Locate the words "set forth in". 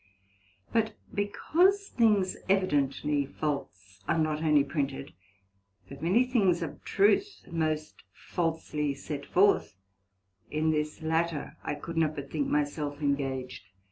8.95-10.71